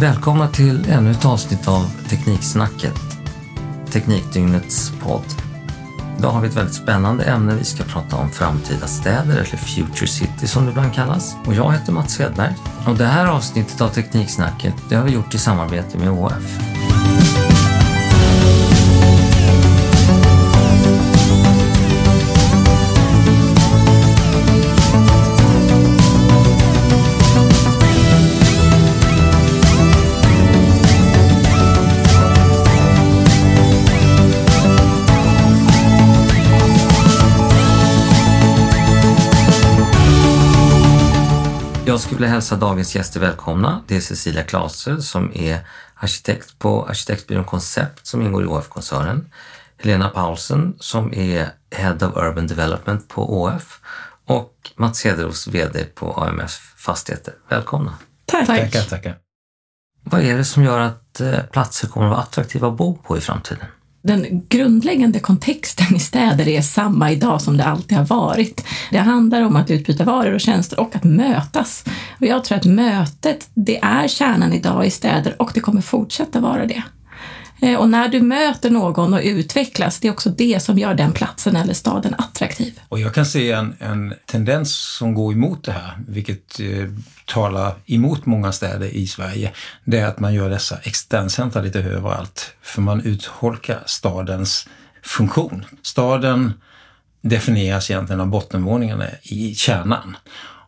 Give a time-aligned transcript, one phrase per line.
[0.00, 2.94] Välkomna till ännu ett avsnitt av Tekniksnacket,
[3.90, 5.24] Teknikdygnets podd.
[6.18, 7.54] Idag har vi ett väldigt spännande ämne.
[7.54, 11.36] Vi ska prata om framtida städer, eller Future City som det ibland kallas.
[11.46, 12.54] Och jag heter Mats Hedberg.
[12.86, 16.58] Och det här avsnittet av Tekniksnacket det har vi gjort i samarbete med ÅF.
[42.08, 43.82] Skulle vilja hälsa dagens gäster välkomna.
[43.86, 45.60] Det är Cecilia Klaser som är
[45.94, 49.30] arkitekt på arkitektbyrån Koncept som ingår i ÅF-koncernen.
[49.76, 53.80] Helena Paulsen som är Head of Urban Development på ÅF
[54.26, 57.34] och Mats Hederos VD på AMF Fastigheter.
[57.48, 57.94] Välkomna!
[58.24, 58.46] Tack.
[58.46, 59.18] Tackar, tackar.
[60.04, 63.18] Vad är det som gör att eh, platser kommer att vara attraktiva att bo på
[63.18, 63.66] i framtiden?
[64.02, 68.64] Den grundläggande kontexten i städer är samma idag som det alltid har varit.
[68.90, 71.84] Det handlar om att utbyta varor och tjänster och att mötas.
[72.20, 76.40] Och jag tror att mötet, det är kärnan idag i städer och det kommer fortsätta
[76.40, 76.82] vara det.
[77.62, 81.12] Eh, och när du möter någon och utvecklas, det är också det som gör den
[81.12, 82.80] platsen eller staden attraktiv.
[82.88, 86.66] Och jag kan se en, en tendens som går emot det här, vilket eh,
[87.24, 89.52] talar emot många städer i Sverige.
[89.84, 92.52] Det är att man gör dessa externcentra lite överallt.
[92.62, 94.68] För man utholkar stadens
[95.02, 95.64] funktion.
[95.82, 96.52] Staden
[97.20, 100.16] definieras egentligen av bottenvåningarna i kärnan.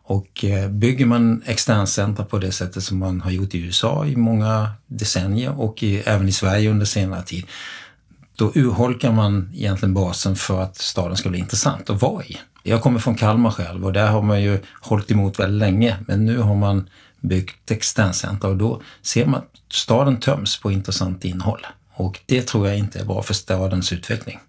[0.03, 4.15] Och eh, bygger man externcentra på det sättet som man har gjort i USA i
[4.15, 7.45] många decennier och i, även i Sverige under senare tid,
[8.35, 12.37] då urholkar man egentligen basen för att staden ska bli intressant att vara i.
[12.63, 16.25] Jag kommer från Kalmar själv och där har man ju hållit emot väldigt länge, men
[16.25, 21.67] nu har man byggt externcentra och då ser man att staden töms på intressant innehåll.
[21.93, 24.39] Och det tror jag inte är bra för stadens utveckling.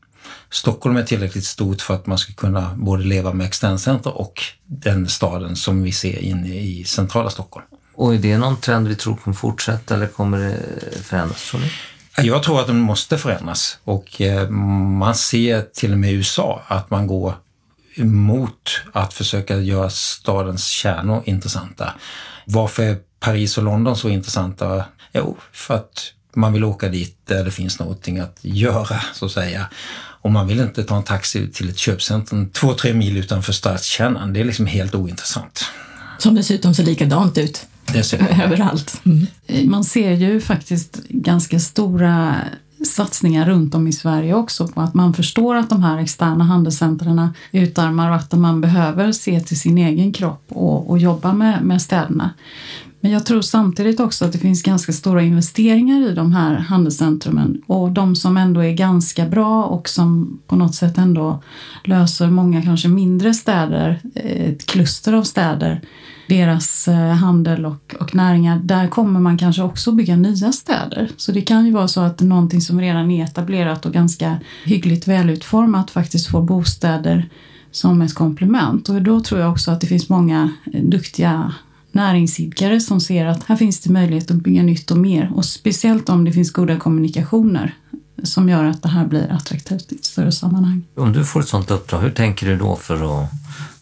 [0.53, 5.08] Stockholm är tillräckligt stort för att man ska kunna både leva med externcentra och den
[5.08, 7.67] staden som vi ser inne i centrala Stockholm.
[7.95, 10.58] Och är det någon trend vi tror kommer fortsätta eller kommer det
[11.02, 11.70] förändras tror ni?
[12.29, 16.62] Jag tror att den måste förändras och eh, man ser till och med i USA
[16.67, 17.35] att man går
[17.96, 21.95] emot att försöka göra stadens kärnor intressanta.
[22.45, 24.85] Varför är Paris och London så intressanta?
[25.12, 29.33] Jo, för att man vill åka dit där det finns någonting att göra, så att
[29.33, 29.67] säga.
[29.95, 34.33] Och man vill inte ta en taxi till ett köpcentrum två, tre mil utanför stadskärnan.
[34.33, 35.65] Det är liksom helt ointressant.
[36.19, 38.27] Som dessutom ser likadant ut Dessutom.
[38.45, 39.01] överallt.
[39.05, 39.27] Mm.
[39.71, 42.37] Man ser ju faktiskt ganska stora
[42.87, 47.29] satsningar runt om i Sverige också på att man förstår att de här externa handelscentren
[47.53, 51.83] utarmar och att man behöver se till sin egen kropp och, och jobba med, med
[51.83, 52.31] städerna.
[53.05, 57.63] Men jag tror samtidigt också att det finns ganska stora investeringar i de här handelscentrumen
[57.67, 61.42] och de som ändå är ganska bra och som på något sätt ändå
[61.85, 65.80] löser många kanske mindre städer, eh, ett kluster av städer,
[66.29, 71.11] deras eh, handel och, och näringar, där kommer man kanske också bygga nya städer.
[71.17, 75.08] Så det kan ju vara så att någonting som redan är etablerat och ganska hyggligt
[75.08, 77.29] välutformat faktiskt får bostäder
[77.70, 78.89] som ett komplement.
[78.89, 81.52] Och då tror jag också att det finns många eh, duktiga
[81.95, 85.33] näringsidkare som ser att här finns det möjlighet att bygga nytt och mer.
[85.35, 87.75] Och speciellt om det finns goda kommunikationer
[88.23, 90.85] som gör att det här blir attraktivt i ett större sammanhang.
[90.97, 93.29] Om du får ett sånt uppdrag, hur tänker du då för att...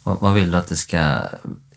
[0.02, 1.18] Vad, vad vill du att det ska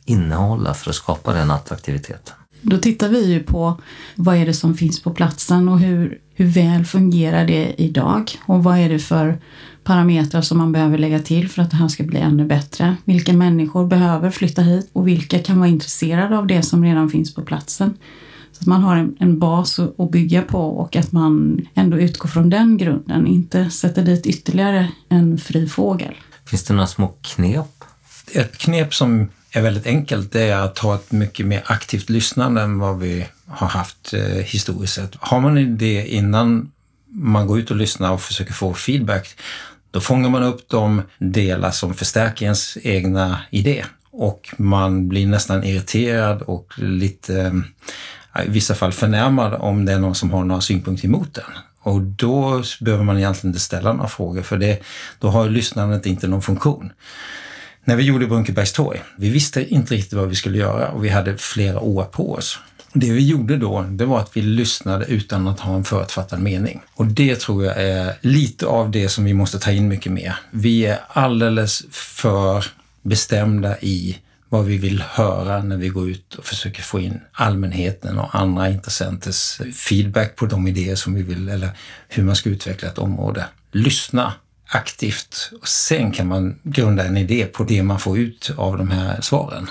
[0.05, 2.35] innehålla för att skapa den attraktiviteten?
[2.61, 3.81] Då tittar vi ju på
[4.15, 8.63] vad är det som finns på platsen och hur, hur väl fungerar det idag och
[8.63, 9.39] vad är det för
[9.83, 12.95] parametrar som man behöver lägga till för att det här ska bli ännu bättre.
[13.05, 17.35] Vilka människor behöver flytta hit och vilka kan vara intresserade av det som redan finns
[17.35, 17.97] på platsen.
[18.51, 22.29] Så att man har en, en bas att bygga på och att man ändå utgår
[22.29, 26.13] från den grunden, inte sätter dit ytterligare en fri fågel.
[26.45, 27.83] Finns det några små knep?
[28.31, 32.61] Ett knep som är väldigt enkelt det är att ha ett mycket mer aktivt lyssnande
[32.61, 35.15] än vad vi har haft eh, historiskt sett.
[35.19, 36.71] Har man en idé innan
[37.13, 39.35] man går ut och lyssnar och försöker få feedback,
[39.93, 43.85] då fångar man upp de delar som förstärker ens egna idé.
[44.11, 47.63] Och man blir nästan irriterad och lite,
[48.35, 51.51] eh, i vissa fall förnärmad om det är någon som har några synpunkter emot den.
[51.79, 54.83] Och då behöver man egentligen inte ställa några frågor för det,
[55.19, 56.91] då har lyssnandet inte någon funktion.
[57.83, 61.37] När vi gjorde Brunkebergstorg, vi visste inte riktigt vad vi skulle göra och vi hade
[61.37, 62.59] flera år på oss.
[62.93, 66.81] Det vi gjorde då, det var att vi lyssnade utan att ha en förutfattad mening.
[66.93, 70.35] Och det tror jag är lite av det som vi måste ta in mycket mer.
[70.51, 72.65] Vi är alldeles för
[73.01, 74.17] bestämda i
[74.49, 78.69] vad vi vill höra när vi går ut och försöker få in allmänheten och andra
[78.69, 81.69] intressenters feedback på de idéer som vi vill, eller
[82.07, 83.45] hur man ska utveckla ett område.
[83.71, 84.33] Lyssna
[84.67, 88.91] aktivt och sen kan man grunda en idé på det man får ut av de
[88.91, 89.67] här svaren.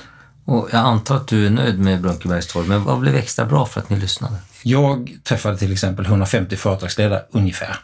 [0.52, 3.80] Och jag antar att du är nöjd med Brunkebergstorg, men vad blev extra bra för
[3.80, 4.36] att ni lyssnade?
[4.62, 7.76] Jag träffade till exempel 150 företagsledare ungefär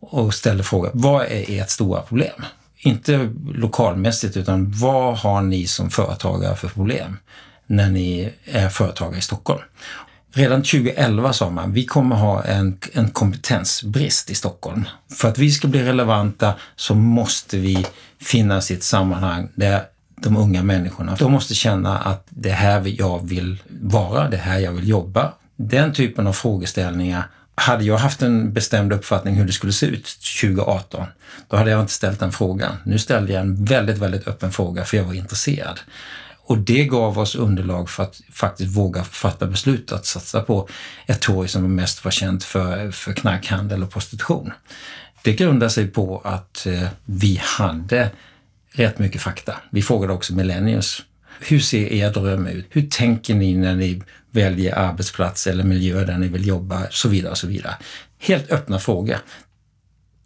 [0.00, 2.44] och ställde frågan, vad är ert stora problem?
[2.76, 7.16] Inte lokalmässigt, utan vad har ni som företagare för problem
[7.66, 9.62] när ni är företagare i Stockholm?
[10.32, 14.84] Redan 2011 sa man, vi kommer ha en, en kompetensbrist i Stockholm.
[15.20, 17.86] För att vi ska bli relevanta så måste vi
[18.20, 19.82] finnas i ett sammanhang där
[20.22, 24.40] de unga människorna, de måste känna att det är här jag vill vara, det är
[24.40, 25.32] här jag vill jobba.
[25.56, 30.18] Den typen av frågeställningar hade jag haft en bestämd uppfattning hur det skulle se ut
[30.40, 31.06] 2018,
[31.48, 32.76] då hade jag inte ställt den frågan.
[32.84, 35.80] Nu ställde jag en väldigt, väldigt öppen fråga för jag var intresserad.
[36.48, 40.68] Och det gav oss underlag för att faktiskt våga fatta beslut att satsa på
[41.06, 44.52] ett torg som mest var känt för, för knarkhandel och prostitution.
[45.22, 48.10] Det grundar sig på att eh, vi hade
[48.78, 49.54] rätt mycket fakta.
[49.70, 51.02] Vi frågade också millennials.
[51.40, 52.66] Hur ser er dröm ut?
[52.70, 56.86] Hur tänker ni när ni väljer arbetsplats eller miljö där ni vill jobba?
[56.90, 57.74] Så vidare så vidare.
[58.18, 59.16] Helt öppna frågor.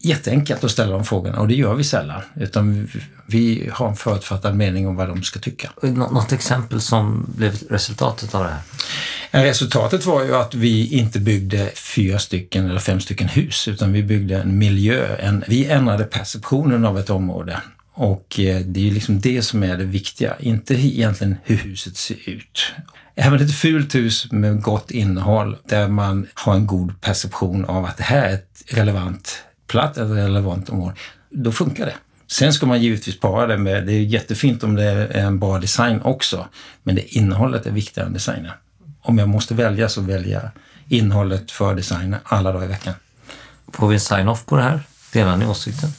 [0.04, 2.22] Jätteenkelt att ställa de frågorna och det gör vi sällan.
[2.36, 2.88] Utan
[3.26, 5.70] vi har en förutfattad mening om vad de ska tycka.
[5.82, 9.44] Något exempel som blev resultatet av det här?
[9.44, 14.02] Resultatet var ju att vi inte byggde fyra stycken eller fem stycken hus, utan vi
[14.02, 15.16] byggde en miljö.
[15.16, 17.60] En, vi ändrade perceptionen av ett område.
[17.94, 21.96] Och eh, det är ju liksom det som är det viktiga, inte egentligen hur huset
[21.96, 22.72] ser ut.
[23.14, 27.96] Även ett fult hus med gott innehåll där man har en god perception av att
[27.96, 29.42] det här är ett relevant
[29.72, 30.96] platt ett relevant område,
[31.30, 31.94] då funkar det.
[32.26, 35.58] Sen ska man givetvis para det med, det är jättefint om det är en bra
[35.58, 36.48] design också,
[36.82, 38.52] men det innehållet är viktigare än designen.
[39.02, 40.50] Om jag måste välja så väljer jag
[40.88, 42.94] innehållet för designen alla dagar i veckan.
[43.72, 44.80] Får vi en sign-off på det här?
[45.12, 45.90] Delar ni åsikten?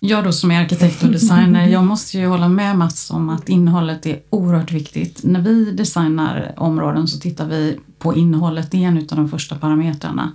[0.00, 3.48] Jag då som är arkitekt och designer, jag måste ju hålla med Mats om att
[3.48, 5.20] innehållet är oerhört viktigt.
[5.24, 9.56] När vi designar områden så tittar vi på innehållet, det är en av de första
[9.56, 10.32] parametrarna.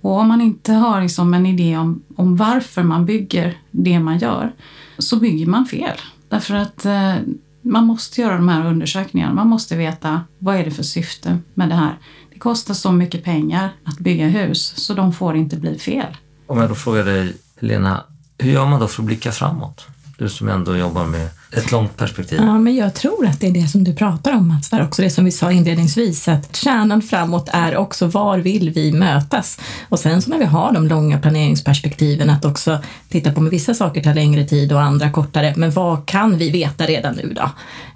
[0.00, 4.18] Och om man inte har liksom en idé om, om varför man bygger det man
[4.18, 4.52] gör
[4.98, 5.96] så bygger man fel.
[6.28, 7.14] Därför att eh,
[7.62, 9.34] man måste göra de här undersökningarna.
[9.34, 11.98] Man måste veta vad är det för syfte med det här.
[12.32, 16.16] Det kostar så mycket pengar att bygga hus så de får inte bli fel.
[16.46, 18.04] Om jag då frågar dig, Helena,
[18.38, 19.86] hur gör man då för att blicka framåt?
[20.18, 22.38] Du som ändå jobbar med ett långt perspektiv.
[22.42, 25.10] Ja, men jag tror att det är det som du pratar om Mats, också det
[25.10, 29.60] som vi sa inledningsvis, att kärnan framåt är också var vill vi mötas?
[29.88, 32.78] Och sen så när vi har de långa planeringsperspektiven att också
[33.08, 36.50] titta på, med vissa saker tar längre tid och andra kortare, men vad kan vi
[36.50, 37.50] veta redan nu då?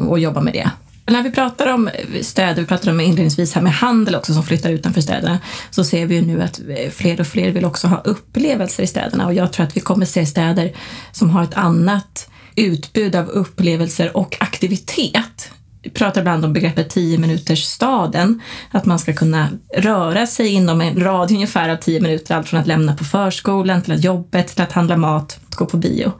[0.04, 0.70] Och jobba med det.
[1.08, 1.90] När vi pratar om
[2.22, 5.38] städer, vi pratade om inledningsvis här med handel också som flyttar utanför städerna,
[5.70, 6.60] så ser vi ju nu att
[6.92, 10.06] fler och fler vill också ha upplevelser i städerna och jag tror att vi kommer
[10.06, 10.72] se städer
[11.12, 15.50] som har ett annat utbud av upplevelser och aktivitet.
[15.82, 18.40] Vi pratar ibland om begreppet 10 minuters staden,
[18.70, 22.60] att man ska kunna röra sig inom en radie ungefär av 10 minuter, allt från
[22.60, 26.12] att lämna på förskolan till att jobbet, till att handla mat, att gå på bio.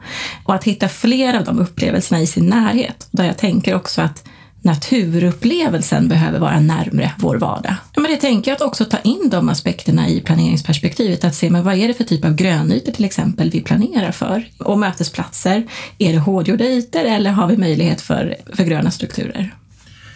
[0.43, 3.07] Och att hitta fler av de upplevelserna i sin närhet.
[3.11, 4.23] Där jag tänker också att
[4.61, 7.75] naturupplevelsen behöver vara närmre vår vardag.
[7.93, 11.49] Ja, men det tänker jag att också ta in de aspekterna i planeringsperspektivet, att se
[11.49, 14.45] men vad är det för typ av grönytor till exempel vi planerar för?
[14.57, 19.55] Och mötesplatser, är det hårdgjorda ytor eller har vi möjlighet för, för gröna strukturer?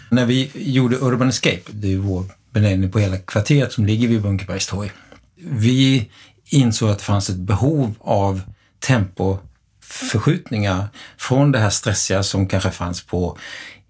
[0.10, 4.22] När vi gjorde Urban Escape, det är vår benämning på hela kvarteret som ligger vid
[4.22, 4.92] Bunkerbergstorg,
[5.36, 6.10] vi
[6.46, 8.42] insåg att det fanns ett behov av
[8.88, 13.38] tempoförskjutningar från det här stressiga som kanske fanns på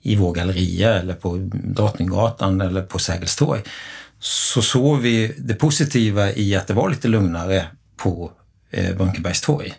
[0.04, 3.62] i vår galleria eller på Drottninggatan eller på Sergels torg
[4.24, 7.66] så såg vi det positiva i att det var lite lugnare
[7.98, 8.32] på
[8.72, 9.74] eh, Brunkebergstorg.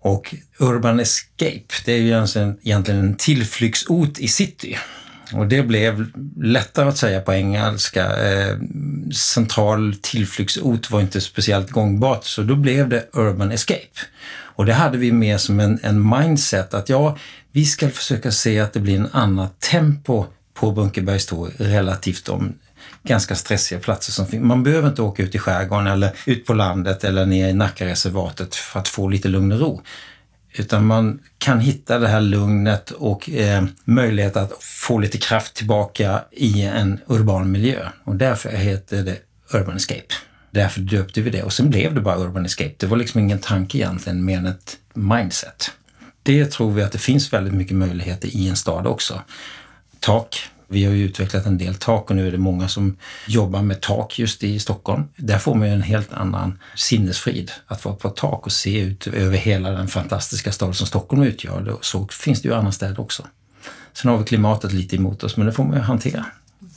[0.00, 4.78] Och Urban Escape, det är ju egentligen en tillflyktsort i city.
[5.32, 8.04] Och det blev lättare att säga på engelska.
[8.16, 8.56] Eh,
[9.14, 14.00] central tillflyktsort var inte speciellt gångbart, så då blev det Urban Escape.
[14.58, 17.16] Och det hade vi med som en, en mindset att ja,
[17.52, 20.24] vi ska försöka se att det blir en annat tempo
[20.54, 22.54] på Bunkerbergstorg relativt de
[23.02, 24.44] ganska stressiga platser som finns.
[24.44, 28.54] Man behöver inte åka ut i skärgården eller ut på landet eller ner i Nackareservatet
[28.54, 29.82] för att få lite lugn och ro.
[30.52, 36.20] Utan man kan hitta det här lugnet och eh, möjlighet att få lite kraft tillbaka
[36.32, 37.88] i en urban miljö.
[38.04, 39.18] Och därför heter det
[39.52, 40.14] Urban Escape.
[40.58, 42.74] Därför döpte vi det och sen blev det bara Urban Escape.
[42.76, 45.72] Det var liksom ingen tanke egentligen mer än ett mindset
[46.28, 49.22] det tror vi att det finns väldigt mycket möjligheter i en stad också.
[50.00, 50.36] tak.
[50.70, 52.96] Vi har ju utvecklat en del tak och nu är det många som
[53.26, 55.04] jobbar med tak just i Stockholm.
[55.16, 57.52] Där får man ju en helt annan sinnesfrid.
[57.66, 61.78] Att vara på tak och se ut över hela den fantastiska stad som Stockholm utgör.
[61.80, 63.26] Så finns det ju andra städer också.
[63.92, 66.26] Sen har vi klimatet lite emot oss, men det får man ju hantera.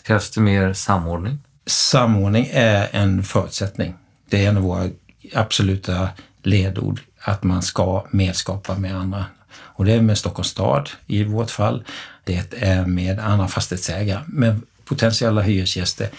[0.03, 1.39] Krävs det mer samordning?
[1.71, 3.93] Samordning är en förutsättning.
[4.29, 4.89] Det är en av våra
[5.33, 6.09] absoluta
[6.43, 9.25] ledord, att man ska medskapa med andra.
[9.53, 11.83] Och det är med Stockholms stad i vårt fall.
[12.23, 16.09] Det är med andra fastighetsägare, med potentiella hyresgäster,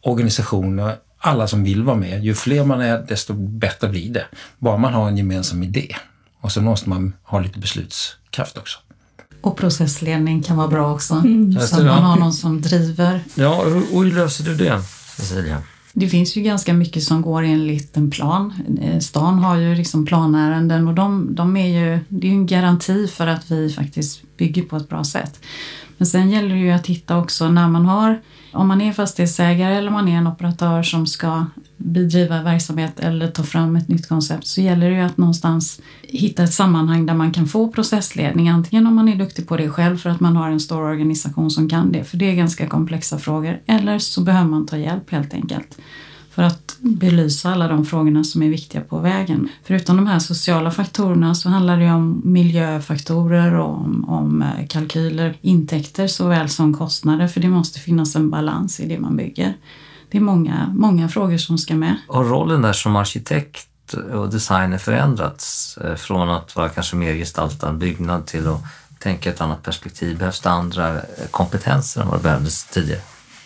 [0.00, 2.24] organisationer, alla som vill vara med.
[2.24, 4.26] Ju fler man är, desto bättre blir det.
[4.58, 5.96] Bara man har en gemensam idé.
[6.40, 8.78] Och så måste man ha lite beslutskraft också.
[9.42, 11.14] Och processledning kan vara bra också.
[11.14, 11.60] Mm.
[11.60, 13.24] Så att man har någon som driver.
[13.34, 14.82] Ja, och hur löser du det,
[15.16, 15.62] Cecilia?
[15.92, 18.52] Det finns ju ganska mycket som går enligt en plan.
[18.82, 22.46] Eh, stan har ju liksom planärenden och de, de är ju, det är ju en
[22.46, 25.40] garanti för att vi faktiskt bygger på ett bra sätt.
[25.98, 28.20] Men sen gäller det ju att hitta också när man har,
[28.52, 33.42] om man är fastighetsägare eller man är en operatör som ska bedriva verksamhet eller ta
[33.42, 37.32] fram ett nytt koncept så gäller det ju att någonstans hitta ett sammanhang där man
[37.32, 38.48] kan få processledning.
[38.48, 41.50] Antingen om man är duktig på det själv för att man har en stor organisation
[41.50, 43.60] som kan det, för det är ganska komplexa frågor.
[43.66, 45.78] Eller så behöver man ta hjälp helt enkelt
[46.34, 49.48] för att belysa alla de frågorna som är viktiga på vägen.
[49.64, 55.36] Förutom de här sociala faktorerna så handlar det om miljöfaktorer och om, om eh, kalkyler,
[55.40, 59.54] intäkter såväl som kostnader för det måste finnas en balans i det man bygger.
[60.10, 61.96] Det är många, många frågor som ska med.
[62.08, 63.68] Har rollen där som arkitekt
[64.12, 68.62] och designer förändrats eh, från att vara kanske mer gestaltad byggnad till att
[68.98, 70.18] tänka ett annat perspektiv?
[70.18, 73.00] Behövs det andra eh, kompetenser än vad det behövdes tidigare?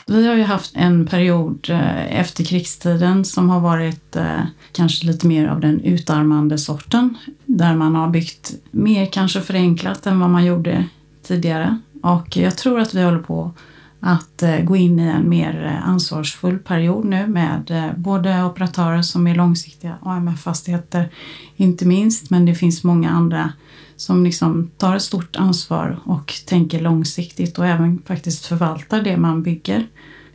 [0.09, 4.41] Vi har ju haft en period eh, efter krigstiden som har varit eh,
[4.73, 7.17] kanske lite mer av den utarmande sorten.
[7.45, 10.85] Där man har byggt mer kanske förenklat än vad man gjorde
[11.23, 11.79] tidigare.
[12.03, 13.53] Och jag tror att vi håller på
[14.00, 19.03] att eh, gå in i en mer eh, ansvarsfull period nu med eh, både operatörer
[19.03, 21.11] som är långsiktiga, AMF-fastigheter
[21.57, 23.53] inte minst, men det finns många andra
[23.97, 29.43] som liksom tar ett stort ansvar och tänker långsiktigt och även faktiskt förvaltar det man
[29.43, 29.87] bygger.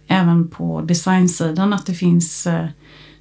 [0.07, 2.65] Även på designsidan att det finns eh,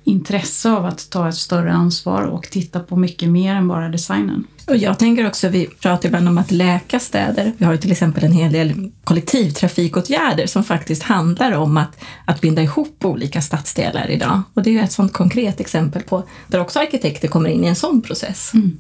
[0.05, 4.47] intresse av att ta ett större ansvar och titta på mycket mer än bara designen.
[4.67, 7.53] Och jag tänker också, vi pratar ibland om att läka städer.
[7.59, 12.41] Vi har ju till exempel en hel del kollektivtrafikåtgärder som faktiskt handlar om att, att
[12.41, 14.43] binda ihop olika stadsdelar idag.
[14.55, 17.69] Och det är ju ett sådant konkret exempel på där också arkitekter kommer in i
[17.69, 18.55] en sån process.
[18.55, 18.79] Mm.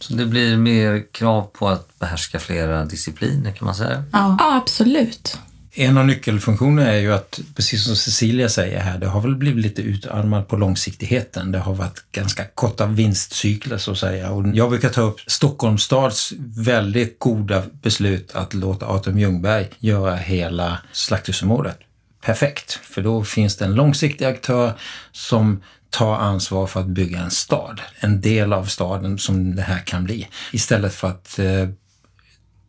[0.00, 4.04] Så det blir mer krav på att behärska flera discipliner kan man säga?
[4.12, 5.38] Ja, ja absolut.
[5.80, 9.64] En av nyckelfunktionerna är ju att, precis som Cecilia säger här, det har väl blivit
[9.64, 11.52] lite utarmat på långsiktigheten.
[11.52, 14.30] Det har varit ganska korta vinstcykler så att säga.
[14.30, 20.16] Och jag brukar ta upp Stockholms stads väldigt goda beslut att låta Atrium Ljungberg göra
[20.16, 21.78] hela slakthusområdet
[22.20, 22.72] perfekt.
[22.72, 24.72] För då finns det en långsiktig aktör
[25.12, 27.80] som ta ansvar för att bygga en stad.
[28.00, 30.28] En del av staden som det här kan bli.
[30.52, 31.68] Istället för att eh,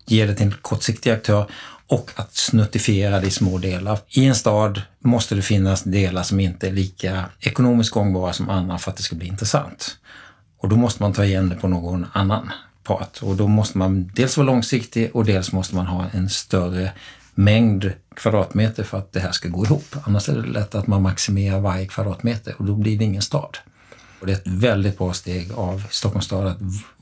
[0.06, 1.50] ge det till en kortsiktig aktör
[1.90, 4.00] och att snuttifiera det i små delar.
[4.10, 8.78] I en stad måste det finnas delar som inte är lika ekonomiskt gångbara som andra
[8.78, 9.98] för att det ska bli intressant.
[10.58, 12.52] Och då måste man ta igen det på någon annan
[12.84, 13.20] part.
[13.22, 16.92] Och då måste man dels vara långsiktig och dels måste man ha en större
[17.36, 19.96] mängd kvadratmeter för att det här ska gå ihop.
[20.04, 23.58] Annars är det lätt att man maximerar varje kvadratmeter och då blir det ingen stad.
[24.20, 26.58] Och det är ett väldigt bra steg av Stockholms stad att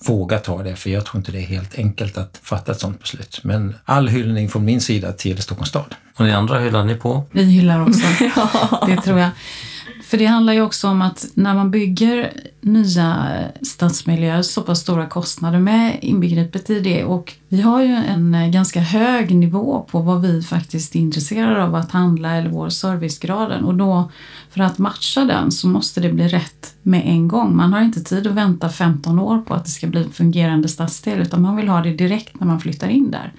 [0.08, 3.00] våga ta det, för jag tror inte det är helt enkelt att fatta ett sådant
[3.00, 3.40] beslut.
[3.44, 5.96] Men all hyllning från min sida till Stockholms stad.
[6.16, 7.26] Och ni andra hyllar ni på?
[7.32, 8.06] Vi hyllar också,
[8.88, 9.30] det tror jag.
[10.08, 13.28] För det handlar ju också om att när man bygger nya
[13.62, 18.50] stadsmiljöer, så pass stora kostnader med inbegripet i det och vi har ju en eh,
[18.50, 23.64] ganska hög nivå på vad vi faktiskt är intresserade av att handla eller vår servicegraden
[23.64, 24.12] och då
[24.50, 27.56] för att matcha den så måste det bli rätt med en gång.
[27.56, 30.68] Man har inte tid att vänta 15 år på att det ska bli en fungerande
[30.68, 33.34] stadsdel utan man vill ha det direkt när man flyttar in där.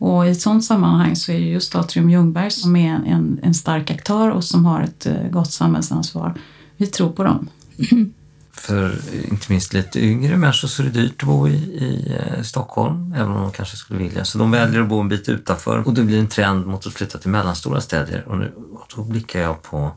[0.00, 3.90] Och i ett sådant sammanhang så är just Atrium Ljungberg som är en, en stark
[3.90, 6.34] aktör och som har ett uh, gott samhällsansvar.
[6.76, 7.48] Vi tror på dem.
[8.52, 12.42] För inte minst lite yngre människor så är det dyrt att bo i, i uh,
[12.42, 14.24] Stockholm, även om de kanske skulle vilja.
[14.24, 16.92] Så de väljer att bo en bit utanför och det blir en trend mot att
[16.92, 18.24] flytta till mellanstora städer.
[18.28, 19.90] Och, nu, och då blickar jag på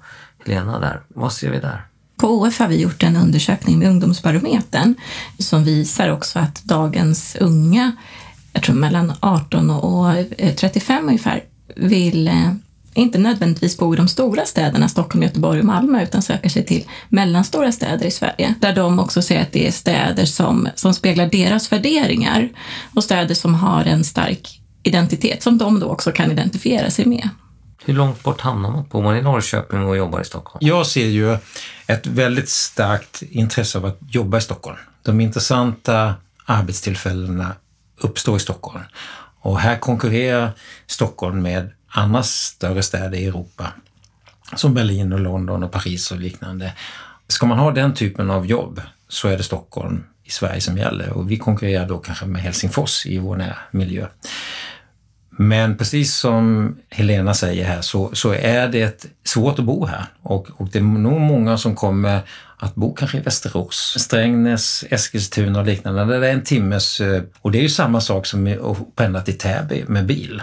[0.46, 1.02] Helena där.
[1.08, 1.86] Vad ser vi där?
[2.18, 4.96] På OF har vi gjort en undersökning med Ungdomsbarometern
[5.40, 7.92] som visar också att dagens unga
[8.54, 10.14] jag tror mellan 18 och
[10.56, 11.44] 35 eh, ungefär,
[11.76, 12.54] vill eh,
[12.94, 16.86] inte nödvändigtvis bo i de stora städerna Stockholm, Göteborg och Malmö utan söker sig till
[17.10, 21.26] mellanstora städer i Sverige där de också ser att det är städer som, som speglar
[21.26, 22.50] deras värderingar
[22.96, 27.30] och städer som har en stark identitet som de då också kan identifiera sig med.
[27.86, 28.86] Hur långt bort hamnar man?
[28.92, 30.68] Bor man i Norrköping och jobbar i Stockholm?
[30.68, 31.38] Jag ser ju
[31.88, 34.78] ett väldigt starkt intresse av att jobba i Stockholm.
[35.02, 36.14] De intressanta
[36.46, 37.56] arbetstillfällena
[37.98, 38.84] uppstår i Stockholm.
[39.40, 40.52] Och här konkurrerar
[40.88, 43.74] Stockholm med andra större städer i Europa.
[44.56, 46.74] Som Berlin och London och Paris och liknande.
[47.28, 51.10] Ska man ha den typen av jobb så är det Stockholm i Sverige som gäller
[51.10, 54.08] och vi konkurrerar då kanske med Helsingfors i vår närmiljö.
[55.38, 60.48] Men precis som Helena säger här så, så är det svårt att bo här och,
[60.58, 62.20] och det är nog många som kommer
[62.58, 66.20] att bo kanske i Västerås, Strängnäs, Eskilstuna och liknande.
[66.20, 67.02] Det är en timmes...
[67.02, 70.42] Eh, och det är ju samma sak som att pendla till Täby med bil.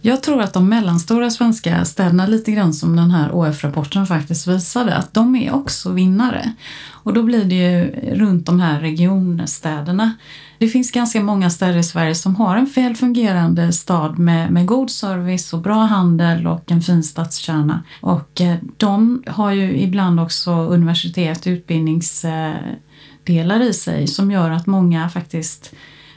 [0.00, 4.96] Jag tror att de mellanstora svenska städerna, lite grann som den här ÅF-rapporten faktiskt visade,
[4.96, 6.52] att de är också vinnare.
[6.90, 10.12] Och då blir det ju runt de här regionstäderna.
[10.58, 14.66] Det finns ganska många städer i Sverige som har en väl fungerande stad med, med
[14.66, 17.82] god service och bra handel och en fin stadskärna.
[18.00, 25.08] Och eh, de har ju ibland också universitet, utbildningsdelar i sig som gör att många
[25.08, 25.74] faktiskt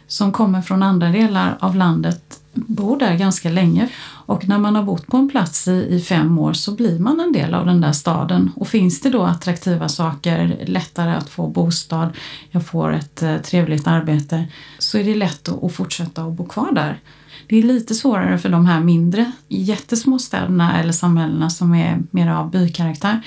[0.08, 2.41] som kommer från andra delar av landet
[2.82, 3.90] bor där ganska länge.
[4.26, 7.20] Och när man har bott på en plats i, i fem år så blir man
[7.20, 8.52] en del av den där staden.
[8.56, 12.10] Och finns det då attraktiva saker, lättare att få bostad,
[12.52, 14.48] jag får ett eh, trevligt arbete,
[14.80, 17.00] så är det lätt att, att fortsätta att bo kvar där.
[17.48, 22.32] Det är lite svårare för de här mindre, jättesmå städerna eller samhällena som är mer
[22.32, 23.22] av bykaraktär.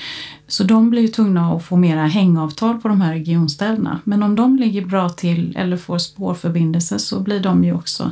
[0.46, 4.00] Så de blir ju tvungna att få mera hängavtal på de här regionstäderna.
[4.04, 8.10] Men om de ligger bra till eller får spårförbindelse så blir de ju också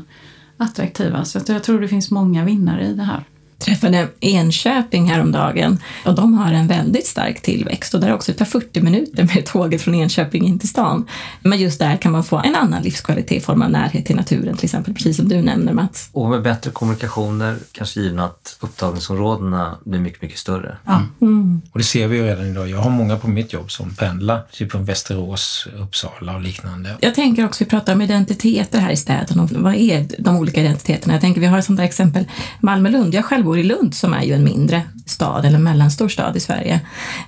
[0.57, 1.25] attraktiva.
[1.25, 3.25] Så jag tror det finns många vinnare i det här
[3.63, 8.81] träffade Enköping häromdagen och de har en väldigt stark tillväxt och där också tar 40
[8.81, 11.07] minuter med tåget från Enköping in till stan.
[11.43, 14.57] Men just där kan man få en annan livskvalitet i form av närhet till naturen
[14.57, 16.09] till exempel, precis som du nämner Mats.
[16.13, 20.77] Och med bättre kommunikationer, kanske givna att upptagningsområdena blir mycket, mycket större.
[20.87, 21.03] Ja.
[21.73, 22.69] Och det ser vi ju redan idag.
[22.69, 26.97] Jag har många på mitt jobb som pendlar, typ från Västerås, Uppsala och liknande.
[27.01, 30.61] Jag tänker också, vi pratar om identiteter här i städen och vad är de olika
[30.61, 31.15] identiteterna?
[31.15, 32.25] Jag tänker, vi har ett sånt där exempel,
[32.61, 33.15] Malmö-Lund.
[33.15, 36.41] Jag själv bor i Lund som är ju en mindre stad eller mellanstor stad i
[36.41, 36.81] Sverige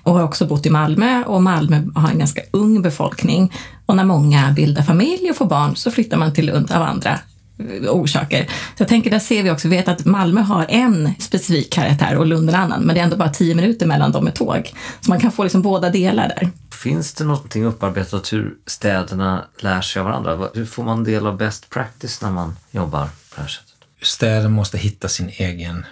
[0.02, 3.52] och har också bott i Malmö och Malmö har en ganska ung befolkning
[3.86, 7.18] och när många bildar familj och får barn så flyttar man till Lund av andra
[7.58, 8.44] eh, orsaker.
[8.44, 12.16] Så jag tänker, där ser vi också, vi vet att Malmö har en specifik karaktär
[12.16, 14.72] och Lund en annan, men det är ändå bara tio minuter mellan dem med tåg.
[15.00, 16.50] Så man kan få liksom båda delar där.
[16.70, 20.48] Finns det någonting upparbetat hur städerna lär sig av varandra?
[20.54, 23.74] Hur får man del av best practice när man jobbar på det här sättet?
[24.02, 25.84] Städer måste hitta sin egen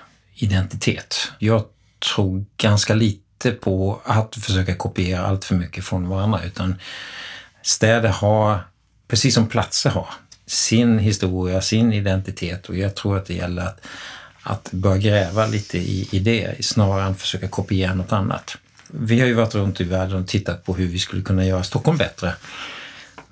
[0.42, 1.32] identitet.
[1.38, 1.64] Jag
[2.14, 6.74] tror ganska lite på att försöka kopiera allt för mycket från varandra utan
[7.62, 8.58] städer har,
[9.08, 10.08] precis som platser har,
[10.46, 13.80] sin historia, sin identitet och jag tror att det gäller att,
[14.42, 18.56] att börja gräva lite i, i det snarare än försöka kopiera något annat.
[18.88, 21.62] Vi har ju varit runt i världen och tittat på hur vi skulle kunna göra
[21.62, 22.34] Stockholm bättre.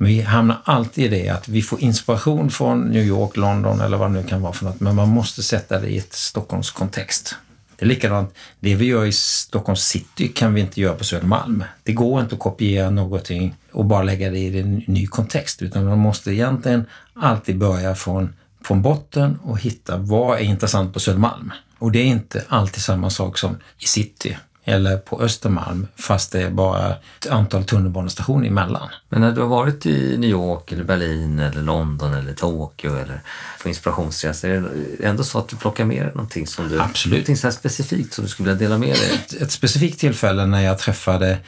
[0.00, 3.96] Men vi hamnar alltid i det att vi får inspiration från New York, London eller
[3.96, 6.70] vad det nu kan vara för något, men man måste sätta det i ett Stockholms
[6.70, 7.36] kontext.
[7.76, 11.64] Det är likadant, det vi gör i Stockholms city kan vi inte göra på Södermalm.
[11.82, 15.84] Det går inte att kopiera någonting och bara lägga det i en ny kontext, utan
[15.84, 16.84] man måste egentligen
[17.14, 18.34] alltid börja från,
[18.64, 21.52] från botten och hitta vad är intressant på Södermalm.
[21.78, 26.42] Och det är inte alltid samma sak som i city eller på Östermalm, fast det
[26.42, 28.88] är bara ett antal tunnelbanestationer emellan.
[29.08, 33.20] Men när du har varit i New York, eller Berlin, eller London eller Tokyo eller
[33.62, 34.60] på inspirationsresa, är
[34.98, 36.80] det ändå så att du plockar med dig någonting som du...
[36.80, 37.16] Absolut.
[37.16, 39.14] Någonting så specifikt som du skulle vilja dela med dig?
[39.14, 41.38] ett, ett specifikt tillfälle när jag träffade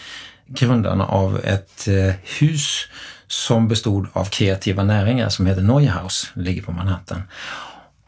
[0.47, 2.89] grundarna av ett eh, hus
[3.27, 7.23] som bestod av kreativa näringar som heter Neuhaus, ligger på Manhattan.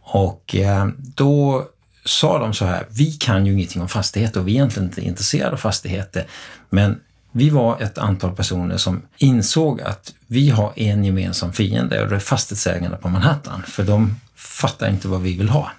[0.01, 1.67] Och eh, då
[2.05, 5.01] sa de så här, vi kan ju ingenting om fastigheter och vi är egentligen inte
[5.01, 6.27] intresserade av fastigheter,
[6.71, 7.01] men
[7.33, 12.15] vi var ett antal personer som insåg att vi har en gemensam fiende och det
[12.15, 15.71] är fastighetsägarna på Manhattan, för de fattar inte vad vi vill ha.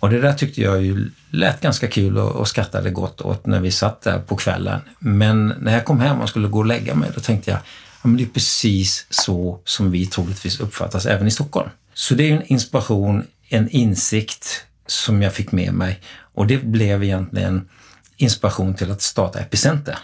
[0.00, 3.60] Och det där tyckte jag ju lät ganska kul och, och skrattade gott åt när
[3.60, 4.80] vi satt där på kvällen.
[4.98, 7.60] Men när jag kom hem och skulle gå och lägga mig, då tänkte jag,
[8.02, 11.70] ja men det är precis så som vi troligtvis uppfattas även i Stockholm.
[11.94, 16.00] Så det är en inspiration, en insikt som jag fick med mig
[16.34, 17.68] och det blev egentligen
[18.16, 19.98] inspiration till att starta Epicenter.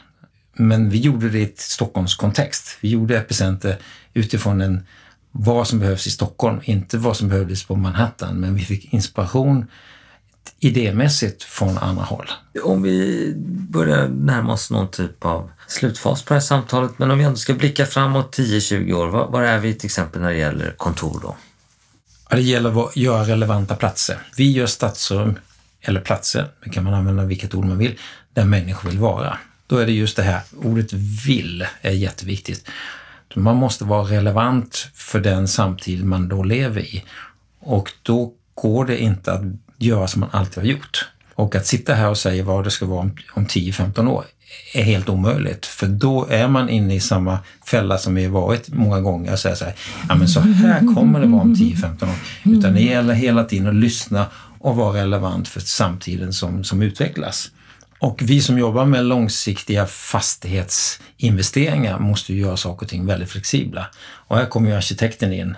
[0.52, 2.78] Men vi gjorde det i ett Stockholmskontext.
[2.80, 3.78] Vi gjorde Epicenter
[4.14, 4.86] utifrån en,
[5.32, 9.66] vad som behövs i Stockholm, inte vad som behövdes på Manhattan, men vi fick inspiration
[10.60, 12.26] idémässigt från andra håll.
[12.62, 13.32] Om vi
[13.70, 17.36] börjar närma oss någon typ av slutfas på det här samtalet, men om vi ändå
[17.36, 21.20] ska blicka framåt 10-20 år, var, var är vi till exempel när det gäller kontor
[21.22, 21.36] då?
[22.28, 24.18] Ja, det gäller att göra relevanta platser.
[24.36, 25.38] Vi gör stadsrum,
[25.80, 27.98] eller platser, det kan man använda vilket ord man vill,
[28.34, 29.38] där människor vill vara.
[29.66, 30.92] Då är det just det här, ordet
[31.26, 32.68] vill är jätteviktigt.
[33.34, 37.04] Man måste vara relevant för den samtid man då lever i.
[37.58, 39.42] Och då går det inte att
[39.78, 41.08] göra som man alltid har gjort.
[41.34, 44.24] Och att sitta här och säga vad det ska vara om, om 10-15 år
[44.74, 45.66] är helt omöjligt.
[45.66, 49.56] För då är man inne i samma fälla som vi varit många gånger och säga
[49.56, 49.74] så här,
[50.08, 52.14] ja men så här kommer det vara om 10-15 år.
[52.44, 54.26] Utan det gäller hela tiden att lyssna
[54.58, 57.50] och vara relevant för samtiden som, som utvecklas.
[57.98, 63.86] Och vi som jobbar med långsiktiga fastighetsinvesteringar måste ju göra saker och ting väldigt flexibla.
[63.98, 65.56] Och här kommer ju arkitekten in.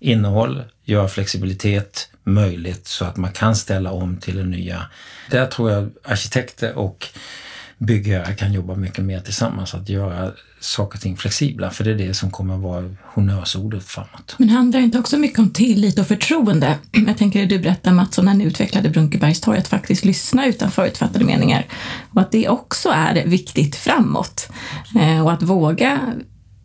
[0.00, 4.86] Innehåll, göra flexibilitet möjligt så att man kan ställa om till det nya.
[5.30, 7.08] Där tror jag arkitekter och
[7.78, 11.94] byggherrar kan jobba mycket mer tillsammans, att göra saker och ting flexibla, för det är
[11.94, 14.34] det som kommer att vara honnörsordet framåt.
[14.38, 16.78] Men handlar det inte också mycket om tillit och förtroende?
[17.06, 21.24] Jag tänker du berättade Mats om när ni utvecklade Brunkebergstorg, att faktiskt lyssna utan förutfattade
[21.24, 21.66] meningar
[22.10, 24.48] och att det också är viktigt framåt
[25.00, 26.00] eh, och att våga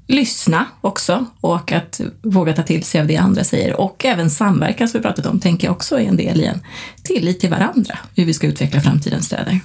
[0.07, 4.87] lyssna också och att våga ta till sig av det andra säger och även samverkan
[4.87, 6.59] som vi pratat om tänker jag också är en del i en
[7.03, 9.59] tillit till varandra, hur vi ska utveckla framtidens städer.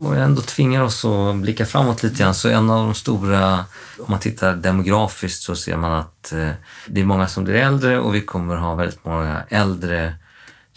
[0.00, 2.34] Och ändå tvingar oss att blicka framåt lite grann.
[2.34, 3.64] Så en av de stora,
[3.98, 6.50] om man tittar demografiskt så ser man att eh,
[6.86, 10.14] det är många som blir äldre och vi kommer ha väldigt många äldre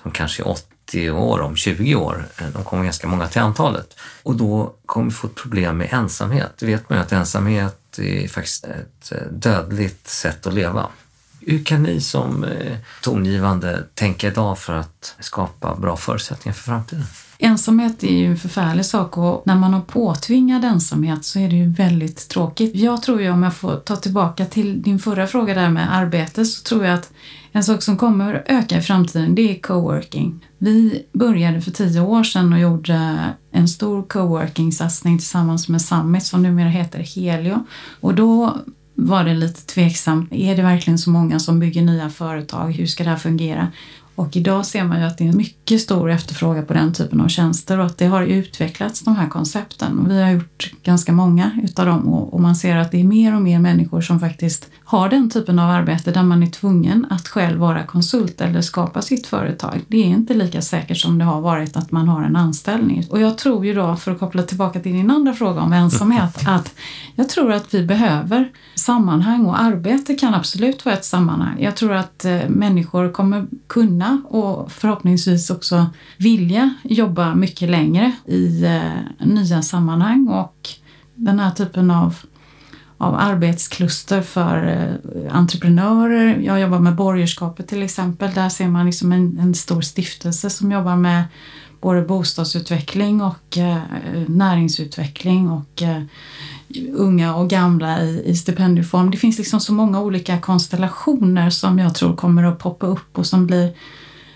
[0.02, 2.26] som kanske är 80 år om 20 år.
[2.38, 4.00] Eh, de kommer ganska många till antalet.
[4.24, 6.52] Och då kommer vi få ett problem med ensamhet.
[6.60, 10.88] Det vet man ju att ensamhet är faktiskt ett eh, dödligt sätt att leva.
[11.42, 17.06] Hur kan ni som eh, tongivande tänka idag för att skapa bra förutsättningar för framtiden?
[17.44, 21.56] Ensamhet är ju en förfärlig sak och när man har påtvingad ensamhet så är det
[21.56, 22.76] ju väldigt tråkigt.
[22.76, 26.46] Jag tror ju, om jag får ta tillbaka till din förra fråga där med arbete,
[26.46, 27.12] så tror jag att
[27.52, 30.46] en sak som kommer att öka i framtiden det är coworking.
[30.58, 33.20] Vi började för tio år sedan och gjorde
[33.52, 37.66] en stor coworking-satsning tillsammans med Summit som numera heter Helio.
[38.02, 38.58] Och då
[38.96, 40.34] var det lite tveksamt.
[40.34, 42.72] Är det verkligen så många som bygger nya företag?
[42.72, 43.68] Hur ska det här fungera?
[44.16, 47.28] Och idag ser man ju att det är mycket stor efterfrågan på den typen av
[47.28, 50.00] tjänster och att det har utvecklats de här koncepten.
[50.00, 53.36] Och vi har gjort ganska många utav dem och, man ser att det är mer
[53.36, 57.28] och mer människor som faktiskt har den typen av arbete där man är tvungen att
[57.28, 59.82] själv vara konsult eller skapa sitt företag.
[59.88, 63.08] Det är inte lika säkert som det har varit att man har en anställning.
[63.10, 66.40] Och jag tror ju då, för att koppla tillbaka till din andra fråga om ensamhet,
[66.48, 66.74] att
[67.16, 71.58] jag tror att vi behöver sammanhang och arbete kan absolut vara ett sammanhang.
[71.60, 75.86] Jag tror att eh, människor kommer kunna och förhoppningsvis också
[76.18, 80.70] vilja jobba mycket längre i eh, nya sammanhang och
[81.16, 82.16] den här typen av
[82.98, 86.40] av arbetskluster för eh, entreprenörer.
[86.40, 88.34] Jag jobbar med borgerskapet till exempel.
[88.34, 91.24] Där ser man liksom en, en stor stiftelse som jobbar med
[91.82, 93.78] både bostadsutveckling och eh,
[94.28, 96.04] näringsutveckling och eh,
[96.94, 99.12] unga och gamla i, i stipendieform.
[99.12, 103.26] Det finns liksom så många olika konstellationer som jag tror kommer att poppa upp och
[103.26, 103.74] som blir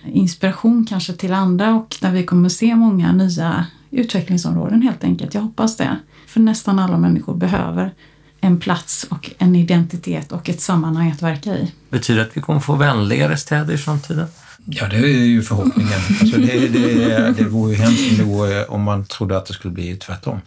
[0.06, 5.34] inspiration kanske till andra och där vi kommer se många nya utvecklingsområden helt enkelt.
[5.34, 5.98] Jag hoppas det.
[6.28, 7.94] För nästan alla människor behöver
[8.42, 11.72] en plats och en identitet och ett sammanhang att verka i.
[11.90, 14.28] Betyder det att vi kommer få vänligare städer i framtiden?
[14.66, 16.00] Ja, det är ju förhoppningen.
[16.22, 19.54] Alltså det, det, det vore ju hemskt om, det vore, om man trodde att det
[19.54, 20.40] skulle bli tvärtom.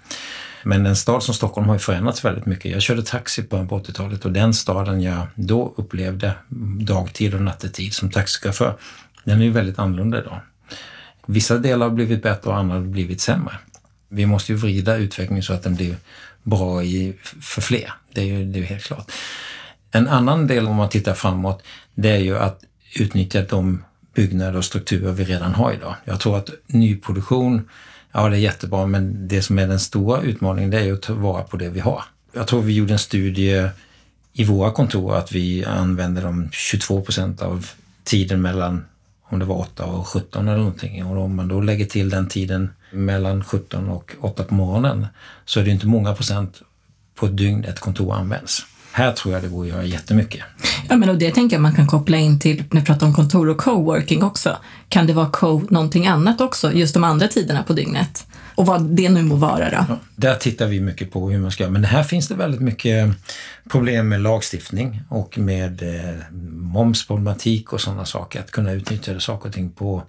[0.63, 2.73] Men en stad som Stockholm har ju förändrats väldigt mycket.
[2.73, 6.35] Jag körde taxi på 80-talet och den staden jag då upplevde
[6.81, 8.77] dagtid och nattetid som taxichaufför,
[9.25, 10.41] den är ju väldigt annorlunda idag.
[11.27, 13.59] Vissa delar har blivit bättre och andra har blivit sämre.
[14.09, 15.97] Vi måste ju vrida utvecklingen så att den blir
[16.43, 17.93] bra i, för fler.
[18.13, 19.13] Det är ju det är helt klart.
[19.91, 21.63] En annan del om man tittar framåt,
[21.95, 22.61] det är ju att
[22.95, 25.95] utnyttja de byggnader och strukturer vi redan har idag.
[26.05, 27.69] Jag tror att nyproduktion,
[28.13, 31.03] ja det är jättebra, men det som är den stora utmaningen det är ju att
[31.03, 32.03] ta vara på det vi har.
[32.33, 33.69] Jag tror vi gjorde en studie
[34.33, 37.71] i våra kontor att vi använder de 22 procent av
[38.05, 38.85] tiden mellan
[39.23, 41.05] om det var 8 och 17 eller någonting.
[41.05, 45.07] Och om man då lägger till den tiden mellan 17 och 8 på morgonen
[45.45, 46.63] så är det inte många procent
[47.15, 48.67] på ett dygn ett kontor används.
[48.93, 50.41] Här tror jag det går att göra jättemycket.
[50.89, 53.15] Ja, men och det tänker jag man kan koppla in till när vi pratar om
[53.15, 54.57] kontor och coworking också.
[54.89, 58.27] Kan det vara co någonting annat också, just de andra tiderna på dygnet?
[58.55, 59.85] Och vad det nu må vara då?
[59.89, 61.73] Ja, där tittar vi mycket på hur man ska göra.
[61.73, 63.09] Men här finns det väldigt mycket
[63.71, 66.15] problem med lagstiftning och med eh,
[66.53, 68.41] momsproblematik och sådana saker.
[68.41, 70.03] Att kunna utnyttja saker och ting på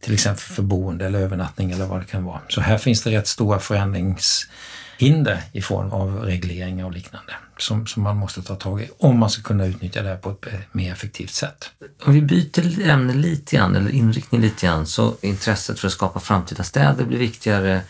[0.00, 2.40] till exempel för boende eller övernattning eller vad det kan vara.
[2.48, 8.02] Så här finns det rätt stora förändringshinder i form av regleringar och liknande som, som
[8.02, 10.92] man måste ta tag i om man ska kunna utnyttja det här på ett mer
[10.92, 11.70] effektivt sätt.
[12.02, 16.20] Om vi byter ämne lite grann, eller inriktning lite grann, så intresset för att skapa
[16.20, 17.80] framtida städer blir viktigare.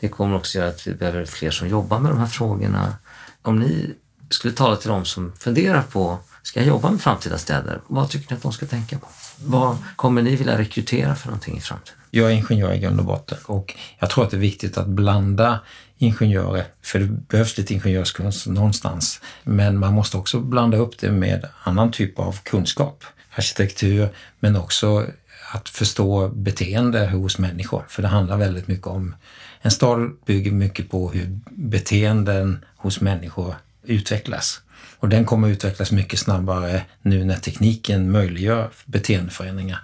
[0.00, 2.94] Det kommer också göra att vi behöver fler som jobbar med de här frågorna.
[3.42, 3.94] Om ni
[4.30, 7.80] skulle tala till dem som funderar på, ska jag jobba med framtida städer?
[7.86, 9.06] Vad tycker ni att de ska tänka på?
[9.44, 11.98] Vad kommer ni vilja rekrytera för någonting i framtiden?
[12.10, 14.86] Jag är ingenjör i grund och botten och jag tror att det är viktigt att
[14.86, 15.60] blanda
[15.98, 19.20] ingenjörer, för det behövs lite ingenjörskunskap någonstans.
[19.42, 23.04] Men man måste också blanda upp det med annan typ av kunskap.
[23.36, 24.08] Arkitektur,
[24.40, 25.06] men också
[25.52, 27.84] att förstå beteende hos människor.
[27.88, 29.14] För det handlar väldigt mycket om...
[29.60, 33.54] En stad bygger mycket på hur beteenden hos människor
[33.86, 34.60] utvecklas.
[34.98, 39.78] Och den kommer utvecklas mycket snabbare nu när tekniken möjliggör beteendeförändringar.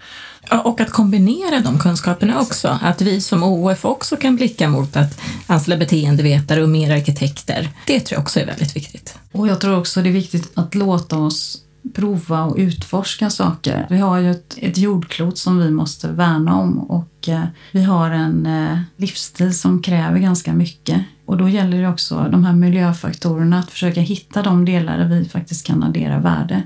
[0.50, 2.78] Ja, och att kombinera de kunskaperna också.
[2.82, 7.70] Att vi som OF också kan blicka mot att anställa beteendevetare och mer arkitekter.
[7.86, 9.18] Det tror jag också är väldigt viktigt.
[9.32, 11.58] Och jag tror också det är viktigt att låta oss
[11.94, 13.86] prova och utforska saker.
[13.90, 18.10] Vi har ju ett, ett jordklot som vi måste värna om och eh, vi har
[18.10, 21.04] en eh, livsstil som kräver ganska mycket.
[21.24, 25.24] Och då gäller det också de här miljöfaktorerna, att försöka hitta de delar där vi
[25.24, 26.62] faktiskt kan addera värde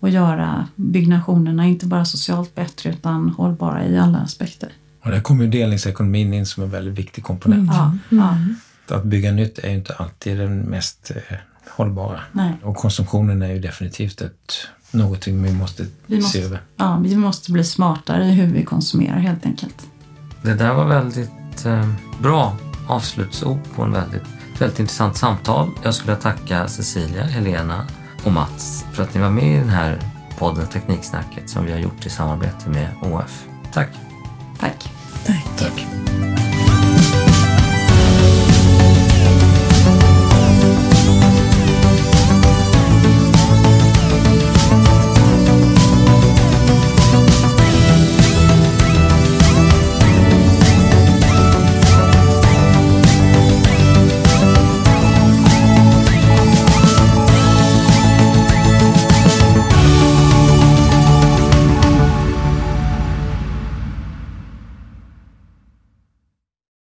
[0.00, 4.68] och göra byggnationerna inte bara socialt bättre utan hållbara i alla aspekter.
[5.04, 7.70] Och där kommer ju delningsekonomin in som en väldigt viktig komponent.
[7.72, 8.36] Ja, ja.
[8.96, 11.36] Att bygga nytt är ju inte alltid den mest eh,
[11.76, 12.20] hållbara.
[12.32, 12.52] Nej.
[12.62, 14.52] Och konsumtionen är ju definitivt ett,
[14.90, 16.60] någonting vi måste, Vi måste- se över.
[16.76, 19.86] Ja, vi måste bli smartare i hur vi konsumerar helt enkelt.
[20.42, 21.88] Det där var väldigt eh,
[22.22, 22.56] bra
[22.88, 24.22] avslutsord på en väldigt,
[24.58, 25.70] väldigt intressant samtal.
[25.82, 27.86] Jag skulle tacka Cecilia, Helena
[28.24, 29.98] och Mats för att ni var med i den här
[30.38, 33.44] podden Tekniksnacket som vi har gjort i samarbete med OF.
[33.72, 33.88] Tack!
[34.60, 34.90] Tack.
[35.58, 35.86] Tack.